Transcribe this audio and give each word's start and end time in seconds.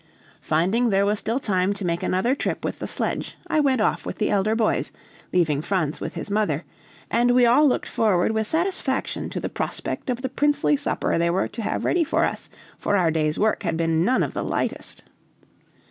Finding 0.41 0.89
there 0.89 1.05
was 1.05 1.19
still 1.19 1.37
time 1.39 1.73
to 1.73 1.85
make 1.85 2.01
another 2.01 2.33
trip 2.33 2.65
with 2.65 2.79
the 2.79 2.87
sledge, 2.87 3.37
I 3.45 3.59
went 3.59 3.81
off 3.81 4.03
with 4.03 4.17
the 4.17 4.31
elder 4.31 4.55
boys, 4.55 4.91
leaving 5.31 5.61
Franz 5.61 6.01
with 6.01 6.15
his 6.15 6.31
mother; 6.31 6.63
and 7.11 7.35
we 7.35 7.45
all 7.45 7.67
looked 7.67 7.87
forward 7.87 8.31
with 8.31 8.47
satisfaction 8.47 9.29
to 9.29 9.39
the 9.39 9.47
prospect 9.47 10.09
of 10.09 10.23
the 10.23 10.29
princely 10.29 10.75
supper 10.75 11.19
they 11.19 11.29
were 11.29 11.47
to 11.49 11.61
have 11.61 11.85
ready 11.85 12.03
for 12.03 12.25
us, 12.25 12.49
for 12.79 12.95
our 12.97 13.11
day's 13.11 13.37
work 13.37 13.61
had 13.61 13.77
been 13.77 14.03
none 14.03 14.23
of 14.23 14.33
the 14.33 14.43
lightest. 14.43 15.03